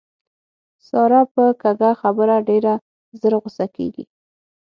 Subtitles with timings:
[0.87, 2.73] ساره په کږه خبره ډېره
[3.19, 4.03] زر غوسه کېږي.